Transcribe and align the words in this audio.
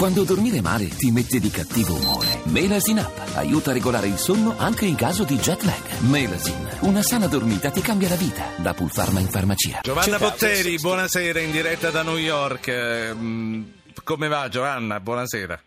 Quando 0.00 0.24
dormire 0.24 0.60
male 0.64 0.88
ti 0.88 1.12
mette 1.12 1.36
di 1.38 1.50
cattivo 1.52 1.92
umore. 1.92 2.40
Melasin 2.48 3.04
Up 3.04 3.36
aiuta 3.36 3.68
a 3.70 3.74
regolare 3.76 4.06
il 4.08 4.16
sonno 4.16 4.56
anche 4.56 4.86
in 4.88 4.96
caso 4.96 5.24
di 5.28 5.36
jet 5.36 5.60
lag. 5.68 5.84
Melasin, 6.08 6.56
una 6.88 7.02
sana 7.04 7.28
dormita 7.28 7.68
ti 7.70 7.82
cambia 7.84 8.08
la 8.08 8.16
vita. 8.16 8.48
Da 8.56 8.72
Pulpharma 8.72 9.20
in 9.20 9.28
farmacia. 9.28 9.80
Giovanna 9.84 10.16
Cercate- 10.16 10.24
Botteri, 10.56 10.74
buonasera 10.80 11.40
in 11.40 11.52
diretta 11.52 11.90
da 11.92 12.02
New 12.02 12.16
York. 12.16 13.12
Mm, 13.14 13.62
Come 14.02 14.28
va 14.28 14.48
Giovanna? 14.48 14.98
Buonasera. 15.00 15.60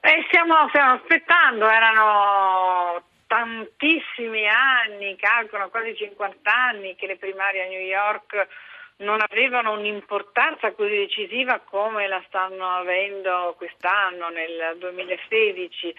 Eh, 0.00 0.24
stiamo, 0.32 0.54
stiamo 0.72 0.94
aspettando, 0.94 1.68
erano 1.68 3.04
tantissimi 3.28 4.48
anni, 4.48 5.14
calcolano 5.20 5.68
quasi 5.68 5.94
50 5.94 6.40
anni 6.50 6.96
che 6.96 7.06
le 7.06 7.16
primarie 7.18 7.64
a 7.64 7.68
New 7.68 7.84
York 7.84 8.48
non 8.98 9.20
avevano 9.20 9.72
un'importanza 9.72 10.72
così 10.72 10.90
decisiva 10.90 11.60
come 11.60 12.06
la 12.06 12.22
stanno 12.26 12.68
avendo 12.68 13.54
quest'anno, 13.56 14.28
nel 14.28 14.76
2016, 14.78 15.94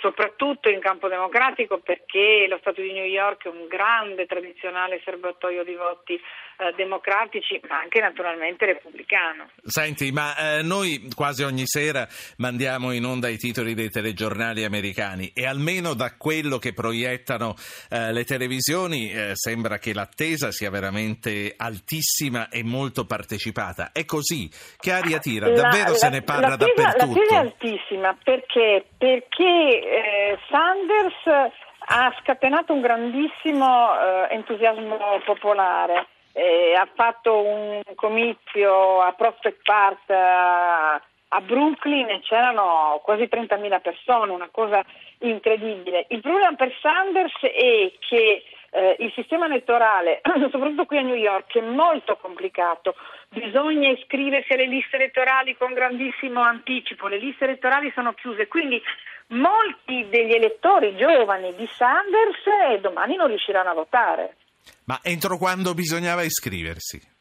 soprattutto 0.00 0.68
in 0.68 0.80
campo 0.80 1.08
democratico 1.08 1.78
perché 1.78 2.46
lo 2.48 2.58
Stato 2.60 2.80
di 2.80 2.92
New 2.92 3.04
York 3.04 3.44
è 3.44 3.48
un 3.48 3.66
grande 3.68 4.26
tradizionale 4.26 5.00
serbatoio 5.04 5.64
di 5.64 5.74
voti 5.74 6.14
eh, 6.14 6.72
democratici, 6.76 7.60
ma 7.68 7.78
anche 7.80 8.00
naturalmente 8.00 8.66
repubblicano. 8.66 9.50
Senti, 9.64 10.10
ma 10.10 10.58
eh, 10.58 10.62
noi 10.62 11.08
quasi 11.14 11.42
ogni 11.44 11.66
sera 11.66 12.06
mandiamo 12.38 12.92
in 12.92 13.04
onda 13.04 13.28
i 13.28 13.36
titoli 13.36 13.74
dei 13.74 13.90
telegiornali 13.90 14.64
americani 14.64 15.30
e 15.34 15.46
almeno 15.46 15.94
da 15.94 16.14
quello 16.16 16.58
che 16.58 16.72
proiettano 16.72 17.54
eh, 17.90 18.12
le 18.12 18.24
televisioni 18.24 19.10
eh, 19.12 19.30
sembra 19.34 19.78
che 19.78 19.94
l'attesa 19.94 20.50
sia 20.50 20.70
veramente 20.70 21.54
altissima 21.56 22.48
e 22.48 22.62
molto 22.64 23.04
partecipata. 23.06 23.90
È 23.92 24.04
così? 24.04 24.50
Che 24.76 24.90
aria 24.92 25.18
tira? 25.18 25.50
Davvero 25.50 25.90
La- 25.90 25.96
se 25.96 26.06
la- 26.06 26.12
ne 26.12 26.22
parla 26.22 26.48
l'attesa- 26.48 26.72
dappertutto? 26.74 27.18
L'attesa 27.20 27.34
è 27.34 27.38
altissima 27.38 28.16
perché, 28.22 28.84
perché 28.98 29.87
eh, 29.88 30.38
Sanders 30.48 31.52
ha 31.90 32.14
scatenato 32.20 32.72
un 32.72 32.80
grandissimo 32.80 33.98
eh, 33.98 34.34
entusiasmo 34.34 34.98
popolare. 35.24 36.06
Eh, 36.32 36.74
ha 36.74 36.88
fatto 36.94 37.40
un 37.40 37.80
comizio 37.94 39.00
a 39.00 39.12
Prospect 39.12 39.60
Park 39.64 40.10
a, 40.10 41.40
Brooklyn 41.40 42.08
e 42.08 42.20
c'erano 42.20 43.00
quasi 43.02 43.24
30.000 43.24 43.80
persone, 43.80 44.32
una 44.32 44.48
cosa 44.50 44.84
incredibile. 45.20 46.06
Il 46.10 46.20
problema 46.20 46.54
per 46.54 46.72
Sanders 46.80 47.40
è 47.40 47.92
che 47.98 48.44
eh, 48.70 48.96
il 48.98 49.12
sistema 49.14 49.46
elettorale, 49.46 50.20
soprattutto 50.50 50.84
qui 50.84 50.98
a 50.98 51.02
New 51.02 51.14
York, 51.14 51.56
è 51.56 51.60
molto 51.60 52.16
complicato. 52.16 52.94
Bisogna 53.28 53.90
iscriversi 53.90 54.52
alle 54.52 54.66
liste 54.66 54.96
elettorali 54.96 55.56
con 55.56 55.72
grandissimo 55.72 56.40
anticipo, 56.40 57.08
le 57.08 57.18
liste 57.18 57.44
elettorali 57.44 57.90
sono 57.94 58.12
chiuse, 58.14 58.48
quindi 58.48 58.80
molti 59.28 60.06
degli 60.08 60.32
elettori 60.32 60.96
giovani 60.96 61.54
di 61.54 61.66
Sanders 61.66 62.46
eh, 62.70 62.80
domani 62.80 63.16
non 63.16 63.28
riusciranno 63.28 63.70
a 63.70 63.74
votare. 63.74 64.36
Ma 64.84 65.00
entro 65.02 65.36
quando 65.36 65.74
bisognava 65.74 66.22
iscriversi? 66.22 67.16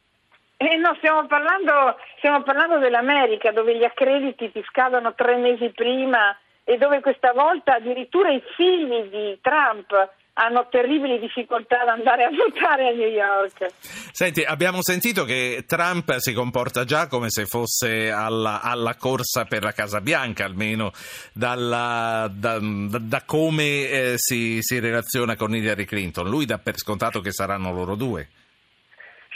Eh 0.60 0.76
no, 0.78 0.96
stiamo 0.98 1.28
parlando, 1.28 1.98
stiamo 2.18 2.42
parlando 2.42 2.80
dell'America 2.80 3.52
dove 3.52 3.78
gli 3.78 3.84
accrediti 3.84 4.52
ti 4.52 4.64
scadono 4.68 5.14
tre 5.14 5.36
mesi 5.36 5.70
prima 5.70 6.36
e 6.64 6.78
dove 6.78 7.00
questa 7.00 7.32
volta 7.32 7.76
addirittura 7.76 8.32
i 8.32 8.42
figli 8.56 9.04
di 9.04 9.38
Trump 9.42 10.16
hanno 10.40 10.68
terribili 10.70 11.20
difficoltà 11.20 11.82
ad 11.82 11.88
andare 11.88 12.24
a 12.24 12.30
votare 12.30 12.90
a 12.90 12.92
New 12.92 13.10
York. 13.10 13.74
Senti, 14.12 14.44
abbiamo 14.44 14.82
sentito 14.82 15.24
che 15.24 15.64
Trump 15.68 16.16
si 16.18 16.34
comporta 16.34 16.84
già 16.86 17.08
come 17.08 17.30
se 17.30 17.46
fosse 17.46 18.12
alla, 18.12 18.62
alla 18.62 18.96
corsa 18.96 19.46
per 19.46 19.64
la 19.64 19.72
Casa 19.72 20.00
Bianca, 20.00 20.46
almeno 20.46 20.92
dalla- 21.34 22.30
da, 22.32 22.60
da- 22.60 23.00
da 23.00 23.24
come 23.26 23.90
eh, 23.90 24.14
si, 24.18 24.60
si 24.62 24.80
relaziona 24.80 25.36
con 25.36 25.56
Hillary 25.56 25.86
Clinton. 25.86 26.30
Lui 26.30 26.46
dà 26.46 26.60
per 26.60 26.78
scontato 26.78 27.20
che 27.20 27.32
saranno 27.32 27.74
loro 27.74 27.96
due. 27.96 28.28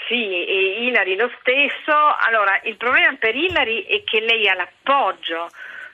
Sì, 0.07 0.15
e 0.15 0.83
Hillary 0.83 1.15
lo 1.15 1.31
stesso. 1.39 1.95
Allora, 2.27 2.59
il 2.65 2.75
problema 2.75 3.15
per 3.17 3.33
Hillary 3.35 3.85
è 3.85 4.03
che 4.03 4.19
lei 4.19 4.47
ha 4.47 4.55
l'appoggio 4.55 5.47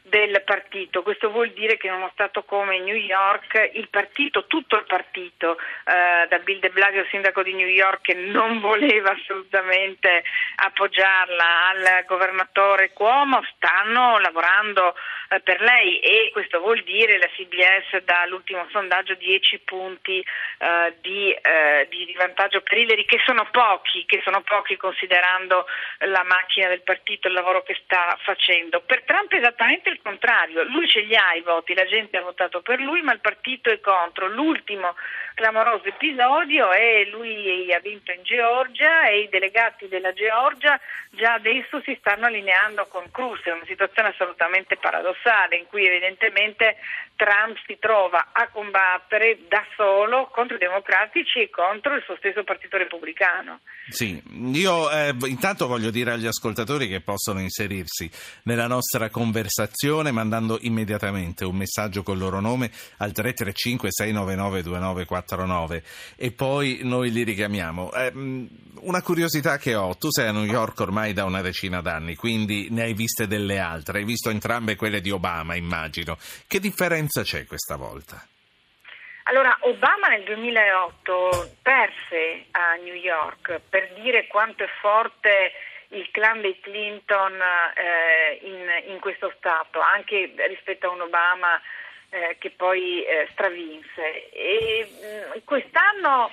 del 0.09 0.41
partito, 0.43 1.03
questo 1.03 1.29
vuol 1.29 1.51
dire 1.51 1.77
che 1.77 1.87
in 1.87 1.93
uno 1.93 2.09
stato 2.13 2.43
come 2.43 2.79
New 2.79 2.95
York 2.95 3.71
il 3.73 3.89
partito, 3.89 4.45
tutto 4.47 4.77
il 4.77 4.85
partito, 4.85 5.57
eh, 5.57 6.27
da 6.27 6.39
Bill 6.39 6.59
de 6.59 6.69
Blasio 6.69 7.05
sindaco 7.09 7.43
di 7.43 7.53
New 7.53 7.67
York 7.67 8.01
che 8.01 8.13
non 8.13 8.59
voleva 8.61 9.11
assolutamente 9.11 10.23
appoggiarla 10.55 11.69
al 11.69 12.05
governatore 12.05 12.93
Cuomo, 12.93 13.41
stanno 13.55 14.19
lavorando 14.19 14.95
eh, 15.29 15.39
per 15.41 15.61
lei 15.61 15.99
e 15.99 16.29
questo 16.31 16.59
vuol 16.59 16.81
dire 16.83 17.17
la 17.17 17.27
CBS 17.27 18.03
dall'ultimo 18.03 18.65
sondaggio 18.71 19.15
10 19.15 19.59
punti 19.59 20.19
eh, 20.19 20.95
di, 21.01 21.31
eh, 21.31 21.87
di- 21.89 22.05
di 22.05 22.13
vantaggio 22.13 22.61
per 22.61 22.77
Hillary 22.77 23.05
che 23.05 23.19
sono 23.25 23.47
pochi, 23.51 24.05
che 24.05 24.21
sono 24.23 24.41
pochi 24.41 24.77
considerando 24.77 25.65
la 25.99 26.23
macchina 26.23 26.67
del 26.67 26.81
partito, 26.81 27.27
il 27.27 27.33
lavoro 27.33 27.63
che 27.63 27.77
sta 27.83 28.17
facendo. 28.21 28.81
Per 28.81 29.03
Trump 29.03 29.31
esattamente 29.33 29.89
il 29.89 29.96
contrario, 30.01 30.63
lui 30.63 30.87
ce 30.87 31.01
li 31.01 31.15
ha 31.15 31.33
i 31.33 31.41
voti, 31.41 31.73
la 31.73 31.85
gente 31.85 32.17
ha 32.17 32.21
votato 32.21 32.61
per 32.61 32.79
lui 32.79 33.01
ma 33.01 33.13
il 33.13 33.19
partito 33.19 33.69
è 33.69 33.79
contro. 33.79 34.27
L'ultimo 34.27 34.95
clamoroso 35.33 35.85
episodio 35.85 36.71
è 36.71 37.05
lui 37.05 37.73
ha 37.73 37.79
vinto 37.79 38.11
in 38.11 38.23
Georgia 38.23 39.07
e 39.07 39.21
i 39.21 39.29
delegati 39.29 39.87
della 39.87 40.11
Georgia 40.13 40.79
già 41.11 41.33
adesso 41.33 41.81
si 41.83 41.95
stanno 41.99 42.25
allineando 42.25 42.87
con 42.87 43.09
Cruz, 43.11 43.41
è 43.43 43.51
una 43.51 43.65
situazione 43.65 44.09
assolutamente 44.09 44.77
paradossale 44.77 45.57
in 45.57 45.65
cui 45.67 45.85
evidentemente 45.85 46.77
Trump 47.15 47.57
si 47.65 47.77
trova 47.79 48.29
a 48.31 48.47
combattere 48.49 49.39
da 49.47 49.65
solo 49.75 50.27
contro 50.31 50.55
i 50.55 50.59
democratici 50.59 51.39
e 51.39 51.49
contro 51.49 51.95
il 51.95 52.03
suo 52.03 52.15
stesso 52.17 52.43
partito 52.43 52.77
repubblicano. 52.77 53.61
Sì, 53.89 54.21
io 54.53 54.91
eh, 54.91 55.13
intanto 55.25 55.67
voglio 55.67 55.89
dire 55.89 56.11
agli 56.11 56.27
ascoltatori 56.27 56.87
che 56.87 57.01
possono 57.01 57.39
inserirsi 57.39 58.09
nella 58.43 58.67
nostra 58.67 59.09
conversazione 59.09 59.75
mandando 60.11 60.57
immediatamente 60.61 61.45
un 61.45 61.55
messaggio 61.55 62.03
col 62.03 62.17
loro 62.17 62.39
nome 62.39 62.71
al 62.97 63.11
335 63.11 63.91
699 63.91 64.63
2949 64.63 65.83
e 66.15 66.31
poi 66.31 66.79
noi 66.83 67.11
li 67.11 67.23
richiamiamo. 67.23 67.93
Eh, 67.93 68.11
mh, 68.11 68.49
una 68.81 69.01
curiosità 69.01 69.57
che 69.57 69.75
ho, 69.75 69.95
tu 69.97 70.09
sei 70.09 70.27
a 70.27 70.31
New 70.31 70.45
York 70.45 70.79
ormai 70.79 71.13
da 71.13 71.25
una 71.25 71.41
decina 71.41 71.81
d'anni, 71.81 72.15
quindi 72.15 72.67
ne 72.71 72.83
hai 72.83 72.93
viste 72.93 73.27
delle 73.27 73.59
altre, 73.59 73.99
hai 73.99 74.05
visto 74.05 74.29
entrambe 74.29 74.75
quelle 74.75 75.01
di 75.01 75.11
Obama, 75.11 75.55
immagino. 75.55 76.17
Che 76.47 76.59
differenza 76.59 77.21
c'è 77.21 77.45
questa 77.45 77.75
volta? 77.75 78.25
Allora, 79.29 79.57
Obama 79.61 80.07
nel 80.07 80.23
2008 80.23 81.55
perse 81.61 82.45
a 82.51 82.75
New 82.81 82.93
York 82.93 83.59
per 83.69 83.93
dire 84.01 84.25
quanto 84.27 84.63
è 84.63 84.67
forte 84.79 85.51
il 85.89 86.09
clan 86.11 86.41
dei 86.41 86.59
Clinton 86.59 87.39
eh, 87.75 88.39
in, 88.41 88.91
in 88.91 88.99
questo 88.99 89.33
Stato, 89.37 89.79
anche 89.79 90.33
rispetto 90.47 90.87
a 90.87 90.91
un 90.91 91.01
Obama 91.01 91.59
eh, 92.09 92.35
che 92.39 92.51
poi 92.51 93.03
eh, 93.03 93.27
stravinse. 93.31 94.29
E, 94.29 94.87
mh, 95.35 95.43
quest'anno 95.43 96.31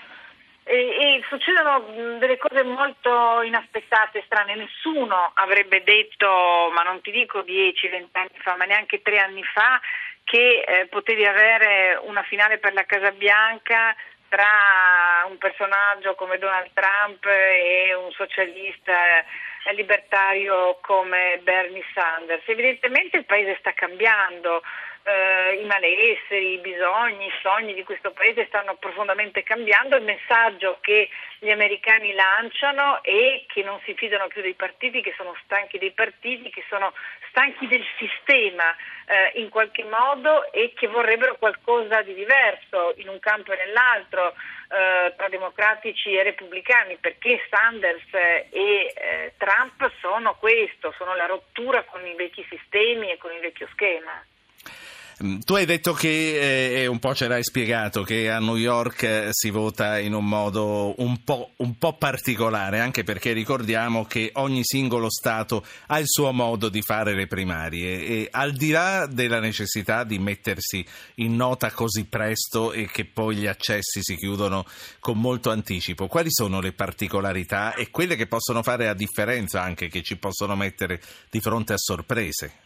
e, 0.64 0.74
e 0.74 1.24
succedono 1.28 1.80
mh, 1.80 2.18
delle 2.18 2.38
cose 2.38 2.62
molto 2.62 3.42
inaspettate, 3.42 4.22
strane. 4.26 4.54
Nessuno 4.54 5.32
avrebbe 5.34 5.82
detto, 5.84 6.70
ma 6.72 6.82
non 6.82 7.00
ti 7.00 7.10
dico 7.10 7.40
10-20 7.40 8.06
anni 8.12 8.38
fa, 8.38 8.56
ma 8.56 8.64
neanche 8.64 9.02
tre 9.02 9.18
anni 9.18 9.42
fa, 9.44 9.80
che 10.24 10.64
eh, 10.66 10.86
potevi 10.86 11.26
avere 11.26 12.00
una 12.02 12.22
finale 12.22 12.58
per 12.58 12.72
la 12.72 12.84
Casa 12.84 13.12
Bianca 13.12 13.94
tra 14.34 15.24
un 15.28 15.38
personaggio 15.38 16.16
come 16.16 16.38
Donald 16.38 16.70
Trump 16.72 17.24
e 17.24 17.94
un 17.94 18.10
socialista 18.10 18.92
eh, 19.20 19.74
libertario 19.74 20.78
come 20.82 21.38
Bernie 21.44 21.84
Sanders. 21.94 22.42
Evidentemente 22.46 23.16
il 23.16 23.26
paese 23.26 23.56
sta 23.60 23.72
cambiando. 23.74 24.60
Eh, 25.04 25.60
i 25.60 25.64
malesseri, 25.64 26.54
i 26.54 26.58
bisogni, 26.58 27.26
i 27.26 27.32
sogni 27.42 27.74
di 27.74 27.84
questo 27.84 28.12
paese 28.12 28.46
stanno 28.46 28.74
profondamente 28.76 29.42
cambiando. 29.42 29.96
Il 29.96 30.04
messaggio 30.04 30.78
che 30.80 31.08
gli 31.38 31.50
americani 31.50 32.14
lanciano 32.14 33.02
è 33.02 33.44
che 33.46 33.62
non 33.62 33.78
si 33.84 33.94
fidano 33.94 34.28
più 34.28 34.40
dei 34.40 34.54
partiti, 34.54 35.02
che 35.02 35.12
sono 35.16 35.36
stanchi 35.44 35.78
dei 35.78 35.92
partiti, 35.92 36.48
che 36.50 36.64
sono 36.68 36.92
stanchi 37.28 37.66
del 37.66 37.84
sistema 37.98 38.74
eh, 39.06 39.40
in 39.40 39.50
qualche 39.50 39.84
modo 39.84 40.50
e 40.52 40.72
che 40.74 40.86
vorrebbero 40.86 41.36
qualcosa 41.36 42.00
di 42.00 42.14
diverso 42.14 42.94
in 42.96 43.08
un 43.08 43.18
campo 43.18 43.52
e 43.52 43.56
nell'altro 43.56 44.34
eh, 44.70 45.12
tra 45.16 45.28
democratici 45.28 46.14
e 46.14 46.22
repubblicani, 46.22 46.96
perché 46.96 47.44
Sanders 47.50 48.14
e 48.14 48.48
eh, 48.50 49.32
Trump 49.36 49.90
sono 50.00 50.36
questo, 50.36 50.94
sono 50.96 51.14
la 51.14 51.26
rottura 51.26 51.82
con 51.82 52.06
i 52.06 52.14
vecchi 52.14 52.46
sistemi 52.48 53.10
e 53.10 53.18
con 53.18 53.32
il 53.32 53.40
vecchio 53.40 53.68
schema. 53.72 54.24
Mm, 55.22 55.38
tu 55.40 55.54
hai 55.54 55.64
detto 55.64 55.92
che, 55.92 56.82
eh, 56.82 56.86
un 56.86 56.98
po' 56.98 57.14
ce 57.14 57.28
l'hai 57.28 57.44
spiegato, 57.44 58.02
che 58.02 58.28
a 58.30 58.40
New 58.40 58.56
York 58.56 59.02
eh, 59.04 59.28
si 59.30 59.50
vota 59.50 60.00
in 60.00 60.12
un 60.12 60.26
modo 60.26 60.92
un 61.00 61.22
po', 61.22 61.52
un 61.58 61.78
po' 61.78 61.96
particolare, 61.96 62.80
anche 62.80 63.04
perché 63.04 63.32
ricordiamo 63.32 64.06
che 64.06 64.30
ogni 64.34 64.62
singolo 64.64 65.08
Stato 65.08 65.64
ha 65.86 66.00
il 66.00 66.08
suo 66.08 66.32
modo 66.32 66.68
di 66.68 66.82
fare 66.82 67.14
le 67.14 67.28
primarie 67.28 68.04
e 68.04 68.28
al 68.28 68.52
di 68.54 68.70
là 68.70 69.06
della 69.06 69.38
necessità 69.38 70.02
di 70.02 70.18
mettersi 70.18 70.84
in 71.16 71.36
nota 71.36 71.70
così 71.70 72.06
presto 72.06 72.72
e 72.72 72.88
che 72.90 73.04
poi 73.04 73.36
gli 73.36 73.46
accessi 73.46 74.00
si 74.02 74.16
chiudono 74.16 74.66
con 74.98 75.20
molto 75.20 75.50
anticipo, 75.50 76.08
quali 76.08 76.32
sono 76.32 76.60
le 76.60 76.72
particolarità 76.72 77.74
e 77.74 77.90
quelle 77.90 78.16
che 78.16 78.26
possono 78.26 78.64
fare 78.64 78.86
la 78.86 78.94
differenza 78.94 79.62
anche, 79.62 79.86
che 79.86 80.02
ci 80.02 80.16
possono 80.16 80.56
mettere 80.56 81.00
di 81.30 81.38
fronte 81.38 81.72
a 81.72 81.78
sorprese? 81.78 82.62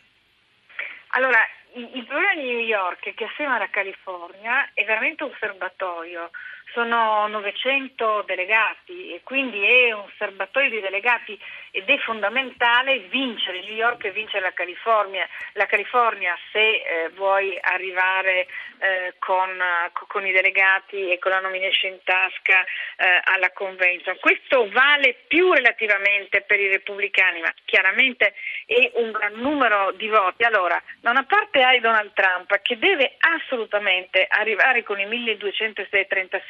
Allora, 1.10 1.40
il 1.78 2.04
problema 2.06 2.34
di 2.34 2.42
New 2.42 2.60
York 2.60 3.06
è 3.08 3.14
che 3.14 3.24
assieme 3.24 3.54
alla 3.54 3.70
California 3.70 4.68
è 4.74 4.84
veramente 4.84 5.24
un 5.24 5.32
serbatoio 5.38 6.30
sono 6.72 7.26
900 7.28 8.24
delegati 8.26 9.14
e 9.14 9.20
quindi 9.22 9.62
è 9.64 9.92
un 9.92 10.08
serbatoio 10.16 10.70
di 10.70 10.80
delegati 10.80 11.38
ed 11.70 11.88
è 11.88 11.98
fondamentale 11.98 12.98
vincere 13.10 13.60
New 13.60 13.74
York 13.74 14.04
e 14.04 14.12
vincere 14.12 14.42
la 14.42 14.52
California, 14.52 15.26
la 15.52 15.66
California 15.66 16.36
se 16.52 16.58
eh, 16.58 17.08
vuoi 17.14 17.58
arrivare 17.60 18.46
eh, 18.78 19.14
con, 19.18 19.50
con, 20.06 20.26
i 20.26 20.32
delegati 20.32 21.10
e 21.10 21.18
con 21.18 21.30
la 21.30 21.40
nomination 21.40 21.92
in 21.92 21.98
tasca 22.04 22.64
eh, 22.96 23.20
alla 23.24 23.50
convention. 23.52 24.16
Questo 24.20 24.68
vale 24.70 25.24
più 25.26 25.52
relativamente 25.52 26.42
per 26.42 26.60
i 26.60 26.68
repubblicani, 26.68 27.40
ma 27.40 27.52
chiaramente 27.64 28.34
è 28.66 28.90
un 28.94 29.10
gran 29.10 29.34
numero 29.34 29.92
di 29.92 30.08
voti. 30.08 30.44
Allora, 30.44 30.80
da 31.00 31.10
una 31.10 31.24
parte 31.24 31.62
hai 31.62 31.80
Donald 31.80 32.12
Trump 32.12 32.60
che 32.62 32.78
deve 32.78 33.16
assolutamente 33.18 34.26
arrivare 34.28 34.82
con 34.82 34.98
i 34.98 35.06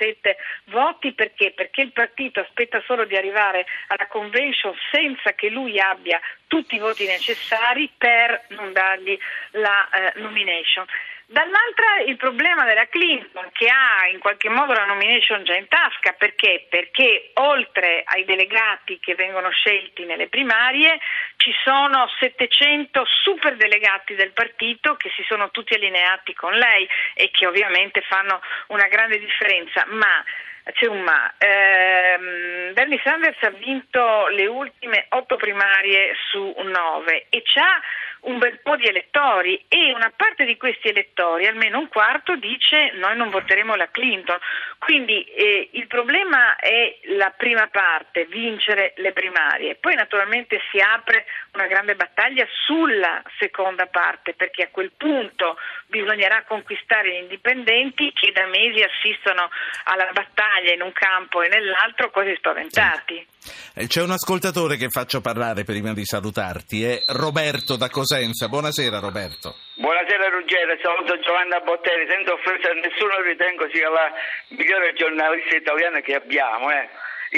1237 0.08 0.36
voti 0.66 1.12
perché? 1.12 1.52
Perché 1.54 1.82
il 1.82 1.92
partito 1.92 2.40
aspetta 2.40 2.82
solo 2.86 3.04
di 3.04 3.16
arrivare 3.16 3.66
alla 3.88 4.06
convention 4.06 4.74
senza 4.90 5.32
che 5.32 5.48
lui 5.48 5.78
abbia 5.80 6.20
tutti 6.46 6.76
i 6.76 6.78
voti 6.78 7.06
necessari 7.06 7.90
per 7.96 8.46
non 8.48 8.72
dargli 8.72 9.18
la 9.52 9.88
eh, 9.90 10.20
nomination. 10.20 10.86
Dall'altra 11.30 12.00
il 12.06 12.16
problema 12.16 12.64
della 12.64 12.88
Clinton 12.88 13.50
che 13.52 13.68
ha 13.68 14.08
in 14.10 14.18
qualche 14.18 14.48
modo 14.48 14.72
la 14.72 14.86
nomination 14.86 15.44
già 15.44 15.54
in 15.54 15.68
tasca 15.68 16.12
perché? 16.12 16.64
Perché 16.70 17.32
oltre 17.34 18.02
ai 18.06 18.24
delegati 18.24 18.98
che 18.98 19.14
vengono 19.14 19.50
scelti 19.50 20.06
nelle 20.06 20.28
primarie 20.28 20.98
ci 21.36 21.52
sono 21.62 22.08
700 22.18 23.04
super 23.04 23.56
delegati 23.56 24.14
del 24.14 24.32
partito 24.32 24.96
che 24.96 25.10
si 25.16 25.22
sono 25.28 25.50
tutti 25.50 25.74
allineati 25.74 26.32
con 26.32 26.54
lei 26.54 26.88
e 27.12 27.30
che 27.30 27.46
ovviamente 27.46 28.00
fanno 28.08 28.40
una 28.68 28.88
grande 28.88 29.18
differenza, 29.18 29.84
ma 29.86 30.24
c'è 30.72 30.86
un 30.86 31.00
ma. 31.00 31.34
Eh, 31.36 32.72
Bernie 32.72 33.00
Sanders 33.04 33.42
ha 33.42 33.50
vinto 33.50 34.28
le 34.28 34.46
ultime 34.46 35.06
otto 35.10 35.36
primarie 35.36 36.14
su 36.30 36.54
nove 36.62 37.26
e 37.28 37.42
c'ha 37.44 37.80
un 38.20 38.38
bel 38.38 38.60
po' 38.60 38.76
di 38.76 38.86
elettori 38.86 39.64
e 39.68 39.92
una 39.94 40.12
parte 40.14 40.44
di 40.44 40.56
questi 40.56 40.88
elettori, 40.88 41.46
almeno 41.46 41.78
un 41.78 41.88
quarto, 41.88 42.36
dice 42.36 42.92
noi 42.94 43.16
non 43.16 43.30
voteremo 43.30 43.74
la 43.74 43.88
Clinton. 43.90 44.38
Quindi 44.78 45.22
eh, 45.22 45.68
il 45.72 45.86
problema 45.86 46.56
è 46.56 46.98
la 47.16 47.32
prima 47.36 47.68
parte, 47.68 48.26
vincere 48.26 48.94
le 48.96 49.12
primarie. 49.12 49.76
Poi 49.76 49.94
naturalmente 49.94 50.60
si 50.70 50.78
apre 50.80 51.26
una 51.52 51.66
grande 51.66 51.94
battaglia 51.94 52.46
sulla 52.66 53.22
seconda 53.38 53.86
parte 53.86 54.34
perché 54.34 54.64
a 54.64 54.68
quel 54.70 54.92
punto 54.96 55.56
bisognerà 55.86 56.44
conquistare 56.46 57.12
gli 57.12 57.22
indipendenti 57.22 58.12
che 58.12 58.32
da 58.32 58.46
mesi 58.46 58.82
assistono 58.82 59.48
alla 59.84 60.10
battaglia 60.12 60.72
in 60.72 60.82
un 60.82 60.92
campo 60.92 61.42
e 61.42 61.48
nell'altro 61.48 62.10
quasi 62.10 62.34
spaventati. 62.36 63.26
Sì. 63.38 63.56
Eh, 63.74 63.86
c'è 63.86 64.02
un 64.02 64.10
ascoltatore 64.10 64.76
che 64.76 64.88
faccio 64.88 65.20
parlare 65.20 65.64
prima 65.64 65.92
di 65.94 66.04
salutarti, 66.04 66.84
è 66.84 67.02
Roberto 67.08 67.76
da 67.76 67.88
Cosenza. 68.18 68.48
Buonasera 68.48 68.98
Roberto. 68.98 69.54
Buonasera 69.74 70.28
Ruggero, 70.28 70.74
saluto 70.82 71.18
Giovanna 71.20 71.60
Botteri, 71.60 72.04
senza 72.10 72.32
offesa 72.32 72.70
a 72.70 72.74
nessuno 72.74 73.20
ritengo 73.22 73.68
sia 73.70 73.88
la 73.88 74.10
migliore 74.48 74.92
giornalista 74.94 75.54
italiana 75.54 76.00
che 76.00 76.14
abbiamo. 76.14 76.68
Eh. 76.70 76.88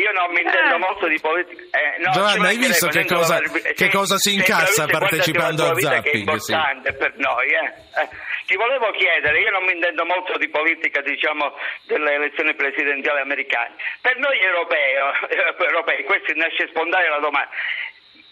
Io 0.01 0.11
non 0.13 0.33
mi 0.33 0.41
intendo 0.41 0.77
eh. 0.77 0.79
molto 0.79 1.07
di 1.07 1.21
politica. 1.21 1.61
Eh, 1.77 2.01
no, 2.01 2.13
Giovanna, 2.13 2.49
hai 2.49 2.57
visto 2.57 2.89
che 2.89 3.05
cosa, 3.05 3.41
la... 3.41 3.73
che 3.75 3.91
cosa, 3.91 4.17
si 4.17 4.35
incassa 4.35 4.87
partecipando 4.87 5.69
a 5.69 5.75
zapping? 5.75 6.03
Che 6.03 6.11
è 6.11 6.17
importante 6.17 6.91
sì. 6.93 6.97
per 6.97 7.13
noi. 7.17 7.49
Eh. 7.51 7.73
eh. 8.01 8.09
Ti 8.47 8.57
volevo 8.57 8.91
chiedere, 8.93 9.39
io 9.39 9.51
non 9.51 9.65
mi 9.65 9.73
intendo 9.73 10.05
molto 10.05 10.37
di 10.39 10.49
politica, 10.49 11.03
diciamo, 11.03 11.55
delle 11.87 12.15
elezioni 12.15 12.55
presidenziali 12.55 13.21
americane. 13.21 13.75
Per 14.01 14.17
noi 14.17 14.39
europei, 14.43 14.97
europei 15.59 16.05
questi 16.05 16.35
nasce 16.35 16.67
spontanea 16.69 17.11
la 17.11 17.21
domanda. 17.21 17.51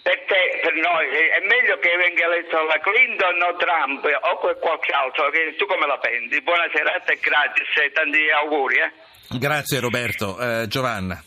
Per 0.08 0.24
te, 0.24 0.60
per 0.62 0.72
noi, 0.72 1.04
è 1.06 1.38
meglio 1.44 1.78
che 1.80 1.94
venga 1.98 2.24
eletto 2.24 2.64
la 2.64 2.80
Clinton 2.80 3.42
o 3.42 3.56
Trump 3.56 4.02
o 4.06 4.56
qualche 4.56 4.90
altro? 4.90 5.28
Tu 5.58 5.66
come 5.66 5.86
la 5.86 5.98
pensi? 5.98 6.40
Buona 6.40 6.66
serata 6.72 7.12
e 7.12 7.18
grazie 7.20 7.84
e 7.84 7.92
tanti 7.92 8.30
auguri. 8.30 8.76
Eh? 8.76 8.92
Grazie 9.38 9.80
Roberto. 9.80 10.40
Eh, 10.40 10.66
Giovanna. 10.66 11.22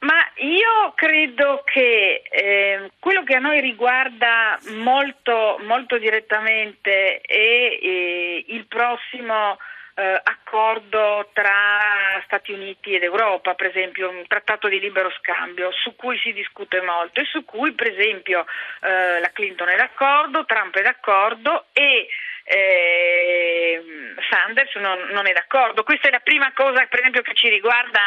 Ma 0.00 0.26
io 0.38 0.92
credo 0.96 1.62
che 1.64 2.22
eh, 2.28 2.90
quello 2.98 3.22
che 3.22 3.36
a 3.36 3.38
noi 3.38 3.60
riguarda 3.60 4.58
molto, 4.82 5.60
molto 5.64 5.96
direttamente 5.96 7.20
è 7.20 7.78
eh, 7.80 8.44
il 8.48 8.66
prossimo 8.66 9.56
eh, 9.94 10.20
accordo 10.22 11.30
tra 11.32 12.20
Stati 12.24 12.52
Uniti 12.52 12.94
ed 12.94 13.02
Europa, 13.02 13.54
per 13.54 13.66
esempio 13.66 14.08
un 14.10 14.24
trattato 14.26 14.68
di 14.68 14.80
libero 14.80 15.10
scambio 15.18 15.70
su 15.72 15.94
cui 15.96 16.18
si 16.18 16.32
discute 16.32 16.80
molto 16.80 17.20
e 17.20 17.24
su 17.24 17.44
cui 17.44 17.72
per 17.72 17.88
esempio 17.88 18.46
eh, 18.80 19.20
la 19.20 19.30
Clinton 19.32 19.68
è 19.68 19.76
d'accordo, 19.76 20.44
Trump 20.44 20.76
è 20.76 20.82
d'accordo 20.82 21.66
e 21.72 22.08
eh, 22.44 23.82
Sanders 24.28 24.74
non, 24.76 24.98
non, 25.12 25.26
è 25.26 25.32
d'accordo. 25.32 25.84
Questa 25.84 26.08
è 26.08 26.10
la 26.10 26.20
prima 26.20 26.52
cosa, 26.52 26.84
per 26.86 26.98
esempio, 26.98 27.22
che 27.22 27.34
ci 27.34 27.48
riguarda 27.48 28.00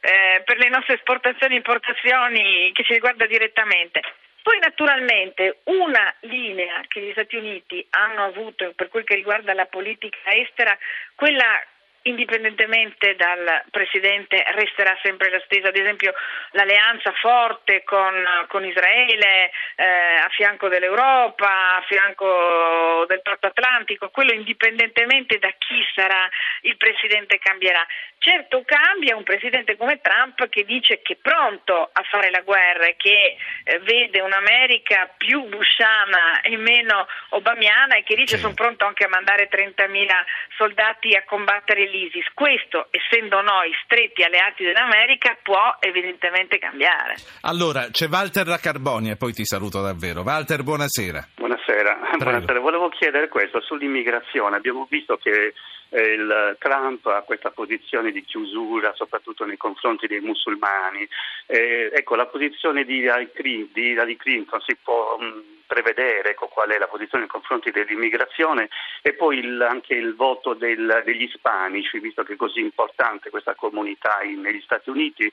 eh, 0.00 0.42
per 0.44 0.58
le 0.58 0.68
nostre 0.68 0.94
esportazioni 0.94 1.54
e 1.54 1.58
importazioni, 1.58 2.72
che 2.72 2.84
ci 2.84 2.92
riguarda 2.92 3.26
direttamente. 3.26 4.00
Poi 4.46 4.60
naturalmente 4.60 5.58
una 5.64 6.14
linea 6.20 6.80
che 6.86 7.00
gli 7.00 7.10
Stati 7.10 7.34
Uniti 7.34 7.84
hanno 7.90 8.26
avuto 8.26 8.74
per 8.76 8.86
quel 8.86 9.02
che 9.02 9.16
riguarda 9.16 9.52
la 9.54 9.66
politica 9.66 10.30
estera, 10.30 10.78
quella 11.16 11.60
indipendentemente 12.06 13.14
dal 13.16 13.64
Presidente 13.70 14.44
resterà 14.54 14.96
sempre 15.02 15.30
la 15.30 15.40
stessa, 15.44 15.68
ad 15.68 15.76
esempio 15.76 16.14
l'alleanza 16.52 17.12
forte 17.12 17.82
con, 17.84 18.14
con 18.48 18.64
Israele 18.64 19.50
eh, 19.76 19.84
a 19.84 20.28
fianco 20.30 20.68
dell'Europa, 20.68 21.76
a 21.76 21.84
fianco 21.86 23.04
del 23.08 23.22
Patto 23.22 23.46
Atlantico, 23.48 24.10
quello 24.10 24.32
indipendentemente 24.32 25.38
da 25.38 25.52
chi 25.58 25.82
sarà 25.94 26.28
il 26.62 26.76
Presidente 26.76 27.38
cambierà. 27.38 27.84
Certo 28.18 28.62
cambia 28.64 29.16
un 29.16 29.22
Presidente 29.22 29.76
come 29.76 30.00
Trump 30.00 30.48
che 30.48 30.64
dice 30.64 31.02
che 31.02 31.14
è 31.14 31.18
pronto 31.20 31.90
a 31.92 32.02
fare 32.10 32.30
la 32.30 32.40
guerra 32.40 32.86
e 32.86 32.96
che 32.96 33.36
eh, 33.64 33.78
vede 33.80 34.20
un'America 34.20 35.12
più 35.16 35.44
busciana 35.44 36.40
e 36.40 36.56
meno 36.56 37.06
obamiana 37.30 37.96
e 37.96 38.02
che 38.02 38.14
dice 38.14 38.38
sono 38.38 38.54
pronto 38.54 38.84
anche 38.84 39.04
a 39.04 39.08
mandare 39.08 39.48
30.000 39.48 40.08
soldati 40.56 41.14
a 41.14 41.22
combattere 41.24 41.84
l'Iran 41.84 41.95
l'ISIS. 41.96 42.28
Questo, 42.34 42.88
essendo 42.90 43.40
noi 43.40 43.72
stretti 43.84 44.22
alleati 44.22 44.64
dell'America, 44.64 45.36
può 45.42 45.76
evidentemente 45.80 46.58
cambiare. 46.58 47.16
Allora, 47.42 47.88
c'è 47.90 48.08
Walter 48.08 48.44
da 48.44 48.58
Carbonia 48.58 49.12
e 49.12 49.16
poi 49.16 49.32
ti 49.32 49.44
saluto 49.44 49.80
davvero. 49.80 50.20
Walter, 50.20 50.62
buonasera. 50.62 51.28
Buonasera. 51.36 51.98
buonasera. 52.20 52.60
Volevo 52.60 52.88
chiedere 52.90 53.28
questo 53.28 53.60
sull'immigrazione. 53.60 54.56
Abbiamo 54.56 54.86
visto 54.88 55.16
che 55.16 55.54
eh, 55.88 56.12
il 56.12 56.56
Trump 56.58 57.06
ha 57.06 57.22
questa 57.22 57.50
posizione 57.50 58.12
di 58.12 58.24
chiusura 58.24 58.92
soprattutto 58.94 59.44
nei 59.44 59.56
confronti 59.56 60.06
dei 60.06 60.20
musulmani. 60.20 61.08
Eh, 61.46 61.90
ecco, 61.92 62.16
la 62.16 62.26
posizione 62.26 62.84
di 62.84 62.98
Hillary 62.98 64.16
Clinton 64.16 64.60
si 64.66 64.76
può 64.82 65.16
mh, 65.18 65.55
prevedere 65.66 66.30
ecco, 66.30 66.48
qual 66.48 66.70
è 66.70 66.78
la 66.78 66.88
posizione 66.88 67.24
nei 67.24 67.32
confronti 67.32 67.70
dell'immigrazione 67.70 68.68
e 69.02 69.14
poi 69.14 69.38
il, 69.38 69.60
anche 69.60 69.94
il 69.94 70.14
voto 70.14 70.54
del, 70.54 71.02
degli 71.04 71.22
ispanici, 71.22 71.98
visto 71.98 72.22
che 72.22 72.34
è 72.34 72.36
così 72.36 72.60
importante 72.60 73.30
questa 73.30 73.54
comunità 73.54 74.22
in, 74.22 74.40
negli 74.40 74.60
Stati 74.62 74.90
Uniti 74.90 75.30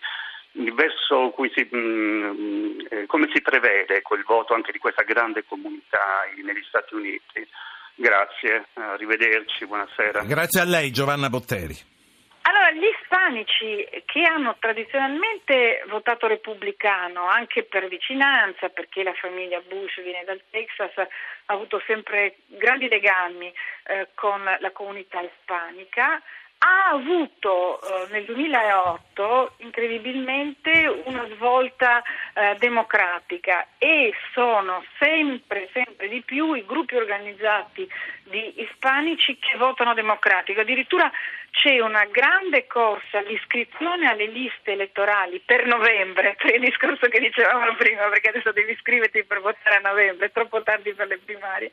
verso 0.76 1.30
cui 1.32 1.52
si, 1.54 1.68
mh, 1.70 1.78
mm, 1.78 2.80
eh, 2.90 3.06
come 3.08 3.30
si 3.34 3.42
prevede 3.42 3.98
ecco, 3.98 4.16
il 4.16 4.24
voto 4.24 4.54
anche 4.54 4.72
di 4.72 4.78
questa 4.78 5.04
grande 5.04 5.44
comunità 5.46 6.24
negli 6.44 6.64
Stati 6.68 6.94
Uniti. 6.96 7.48
Grazie, 7.96 8.68
arrivederci, 8.74 9.66
buonasera. 9.66 10.24
Grazie 10.24 10.62
a 10.62 10.66
lei 10.66 10.92
Giovanna 10.92 11.30
Botteri. 11.30 11.93
Allora, 12.46 12.72
gli 12.72 12.84
ispanici 12.84 13.88
che 14.06 14.24
hanno 14.24 14.58
tradizionalmente 14.60 15.82
votato 15.88 16.28
repubblicano, 16.28 17.26
anche 17.26 17.64
per 17.64 17.88
vicinanza, 17.88 18.68
perché 18.68 19.02
la 19.02 19.14
famiglia 19.14 19.62
Bush 19.62 20.02
viene 20.02 20.26
dal 20.26 20.42
Texas, 20.50 20.92
ha 20.98 21.08
avuto 21.46 21.82
sempre 21.86 22.36
grandi 22.48 22.90
legami 22.90 23.54
eh, 23.86 24.10
con 24.14 24.44
la 24.44 24.72
comunità 24.72 25.22
ispanica, 25.22 26.22
ha 26.66 26.92
avuto 26.92 27.82
eh, 27.82 28.08
nel 28.12 28.24
2008 28.24 29.56
incredibilmente 29.58 31.04
una 31.06 31.28
svolta 31.34 32.02
eh, 32.34 32.56
democratica 32.58 33.68
e 33.78 34.14
sono 34.34 34.84
sempre, 34.98 35.70
sempre 35.74 36.08
di 36.08 36.22
più 36.22 36.54
i 36.54 36.66
gruppi 36.66 36.96
organizzati 36.96 37.88
di 38.24 38.62
ispanici 38.62 39.38
che 39.38 39.58
votano 39.58 39.94
democratico. 39.94 40.62
Addirittura 40.62 41.12
c'è 41.52 41.82
una 41.82 42.06
grande 42.06 42.66
corsa 42.66 43.18
all'iscrizione 43.18 44.10
alle 44.10 44.28
liste 44.28 44.72
elettorali 44.72 45.42
per 45.46 45.66
novembre, 45.66 46.36
per 46.42 46.56
il 46.56 46.62
discorso 46.62 47.10
che 47.10 47.20
dicevamo 47.20 47.76
prima, 47.76 48.08
perché 48.08 48.30
adesso 48.30 48.54
devi 48.54 48.72
iscriverti 48.72 49.26
per 49.26 49.42
votare 49.42 49.76
a 49.76 49.90
novembre, 49.90 50.28
è 50.28 50.32
troppo 50.32 50.64
tardi 50.64 50.94
per 50.94 51.08
le 51.08 51.18
primarie 51.18 51.70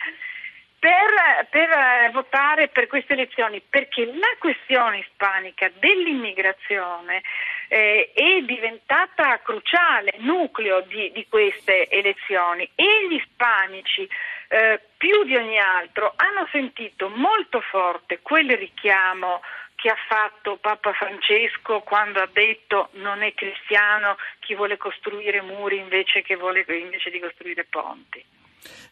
per, 0.81 1.47
per 1.51 1.69
eh, 1.69 2.11
votare 2.11 2.69
per 2.69 2.87
queste 2.87 3.13
elezioni, 3.13 3.61
perché 3.61 4.07
la 4.07 4.35
questione 4.39 5.01
ispanica 5.01 5.71
dell'immigrazione 5.79 7.23
eh, 7.69 8.11
è 8.15 8.41
diventata 8.41 9.39
cruciale, 9.43 10.15
nucleo 10.21 10.81
di, 10.81 11.13
di 11.13 11.27
queste 11.29 11.87
elezioni 11.89 12.69
e 12.75 13.07
gli 13.09 13.15
ispanici 13.15 14.09
eh, 14.49 14.81
più 14.97 15.23
di 15.25 15.37
ogni 15.37 15.59
altro 15.59 16.15
hanno 16.17 16.49
sentito 16.51 17.11
molto 17.11 17.61
forte 17.61 18.21
quel 18.23 18.57
richiamo 18.57 19.43
che 19.75 19.91
ha 19.91 19.97
fatto 20.09 20.57
Papa 20.57 20.93
Francesco 20.95 21.81
quando 21.81 22.21
ha 22.21 22.29
detto 22.33 22.89
non 22.95 23.23
è 23.23 23.35
cristiano 23.35 24.17
chi 24.41 24.55
vuole 24.55 24.79
costruire 24.79 25.43
muri 25.43 25.79
invece, 25.79 26.23
vuole, 26.37 26.65
invece 26.69 27.11
di 27.11 27.21
costruire 27.21 27.65
ponti. 27.65 28.25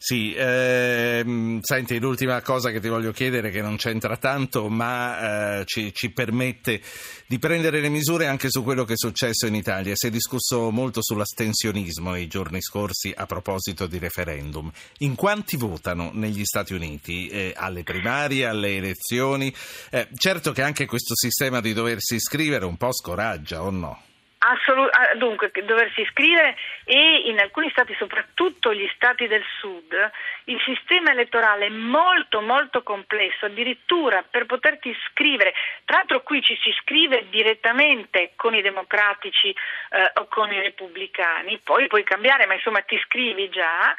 Sì, 0.00 0.32
ehm, 0.32 1.60
senti, 1.60 1.98
l'ultima 1.98 2.40
cosa 2.40 2.70
che 2.70 2.78
ti 2.78 2.88
voglio 2.88 3.10
chiedere, 3.10 3.50
che 3.50 3.60
non 3.60 3.76
c'entra 3.76 4.16
tanto, 4.16 4.68
ma 4.68 5.58
eh, 5.58 5.64
ci, 5.64 5.92
ci, 5.92 6.10
permette 6.10 6.80
di 7.26 7.38
prendere 7.40 7.80
le 7.80 7.88
misure 7.88 8.26
anche 8.26 8.48
su 8.48 8.62
quello 8.62 8.84
che 8.84 8.92
è 8.92 8.96
successo 8.96 9.46
in 9.46 9.56
Italia. 9.56 9.94
Si 9.96 10.06
è 10.06 10.10
discusso 10.10 10.70
molto 10.70 11.02
sull'astensionismo 11.02 12.12
nei 12.12 12.28
giorni 12.28 12.62
scorsi 12.62 13.12
a 13.14 13.26
proposito 13.26 13.86
di 13.86 13.98
referendum. 13.98 14.70
In 14.98 15.16
quanti 15.16 15.56
votano 15.56 16.10
negli 16.14 16.44
Stati 16.44 16.74
Uniti 16.74 17.28
eh, 17.28 17.52
alle 17.56 17.82
primarie, 17.82 18.46
alle 18.46 18.76
elezioni? 18.76 19.52
Eh, 19.90 20.08
certo 20.14 20.52
che 20.52 20.62
anche 20.62 20.86
questo 20.86 21.16
sistema 21.16 21.60
di 21.60 21.72
doversi 21.72 22.14
iscrivere 22.14 22.64
un 22.64 22.76
po' 22.76 22.92
scoraggia, 22.92 23.62
o 23.62 23.70
no? 23.70 24.02
Assolut- 24.40 24.94
ah, 24.94 25.14
dunque, 25.16 25.50
doversi 25.64 26.02
iscrivere 26.02 26.56
e 26.84 27.22
in 27.26 27.40
alcuni 27.40 27.68
stati, 27.70 27.92
soprattutto 27.98 28.72
gli 28.72 28.88
stati 28.94 29.26
del 29.26 29.44
sud, 29.58 30.10
il 30.44 30.60
sistema 30.64 31.10
elettorale 31.10 31.66
è 31.66 31.70
molto 31.70 32.40
molto 32.40 32.84
complesso, 32.84 33.46
addirittura 33.46 34.22
per 34.22 34.46
poterti 34.46 34.90
iscrivere, 34.90 35.54
tra 35.84 35.98
l'altro 35.98 36.22
qui 36.22 36.40
ci 36.40 36.56
si 36.62 36.68
iscrive 36.68 37.26
direttamente 37.30 38.32
con 38.36 38.54
i 38.54 38.62
democratici 38.62 39.50
eh, 39.50 40.12
o 40.14 40.26
con 40.28 40.52
i 40.52 40.60
repubblicani, 40.60 41.58
poi 41.64 41.88
puoi 41.88 42.04
cambiare, 42.04 42.46
ma 42.46 42.54
insomma 42.54 42.80
ti 42.82 42.94
iscrivi 42.94 43.48
già 43.48 43.92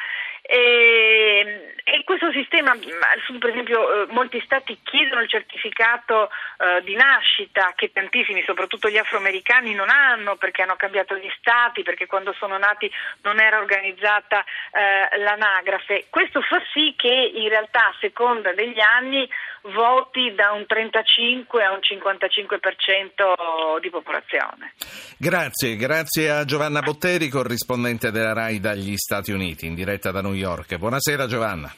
e, 0.52 1.76
e, 1.84 2.04
questo 2.04 2.32
sistema, 2.32 2.74
per 2.74 3.50
esempio, 3.52 4.02
eh, 4.02 4.14
molti 4.14 4.42
stati 4.44 4.80
chiedono 4.82 5.22
il 5.22 5.30
certificato 5.30 6.32
eh, 6.58 6.82
di 6.82 6.96
nascita 6.96 7.74
che 7.76 7.92
tantissimi, 7.94 8.42
soprattutto 8.48 8.90
gli 8.90 8.98
afroamericani, 8.98 9.76
non 9.76 9.90
hanno 9.90 10.38
perché 10.38 10.64
hanno 10.64 10.76
cambiato 10.76 11.16
gli 11.18 11.30
stati, 11.38 11.84
perché 11.84 12.08
quando 12.08 12.34
sono 12.34 12.58
nati 12.58 12.92
non 13.22 13.40
era 13.40 13.60
organizzata 13.60 14.44
eh, 14.72 15.20
l'anagrafe. 15.20 16.08
Questo 16.10 16.42
fa 16.42 16.60
sì 16.74 16.96
che 16.98 17.32
in 17.32 17.48
realtà 17.48 17.90
a 17.90 17.96
seconda 18.00 18.52
degli 18.52 18.80
anni 18.80 19.30
voti 19.64 20.34
da 20.34 20.52
un 20.52 20.66
35 20.66 21.64
a 21.64 21.72
un 21.72 21.80
55% 21.80 23.80
di 23.82 23.90
popolazione. 23.90 24.74
Grazie, 25.18 25.76
grazie 25.76 26.30
a 26.30 26.46
Giovanna 26.46 26.82
Botteri, 26.82 27.30
corrispondente 27.30 28.12
della 28.12 28.34
RAI 28.34 28.60
dagli 28.60 28.96
Stati 28.96 29.32
Uniti, 29.32 29.66
in 29.66 29.76
diretta 29.76 30.12
da 30.12 30.22
New 30.22 30.34
York. 30.40 30.78
Buonasera 30.78 31.28
Giovanna. 31.28 31.72